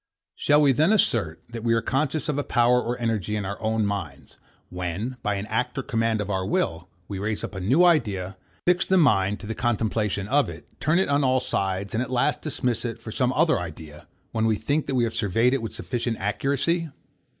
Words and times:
Shall 0.35 0.61
we 0.63 0.71
then 0.71 0.91
assert, 0.91 1.43
that 1.49 1.63
we 1.63 1.75
are 1.75 1.79
conscious 1.83 2.27
of 2.27 2.39
a 2.39 2.43
power 2.43 2.81
or 2.81 2.97
energy 2.97 3.35
in 3.35 3.45
our 3.45 3.61
own 3.61 3.85
minds, 3.85 4.37
when, 4.71 5.17
by 5.21 5.35
an 5.35 5.45
act 5.45 5.77
or 5.77 5.83
command 5.83 6.19
of 6.21 6.29
our 6.31 6.43
will, 6.43 6.87
we 7.07 7.19
raise 7.19 7.43
up 7.43 7.53
a 7.53 7.59
new 7.59 7.85
idea, 7.85 8.35
fix 8.65 8.83
the 8.83 8.97
mind 8.97 9.39
to 9.41 9.45
the 9.45 9.53
contemplation 9.53 10.27
of 10.27 10.49
it, 10.49 10.67
turn 10.79 10.97
it 10.97 11.07
on 11.09 11.23
all 11.23 11.39
sides, 11.39 11.93
and 11.93 12.01
at 12.01 12.09
last 12.09 12.41
dismiss 12.41 12.83
it 12.83 12.99
for 12.99 13.11
some 13.11 13.31
other 13.33 13.59
idea, 13.59 14.07
when 14.31 14.47
we 14.47 14.55
think 14.55 14.87
that 14.87 14.95
we 14.95 15.03
have 15.03 15.13
surveyed 15.13 15.53
it 15.53 15.61
with 15.61 15.75
sufficient 15.75 16.17
accuracy? 16.17 16.89